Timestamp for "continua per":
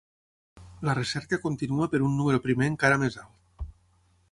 1.43-2.01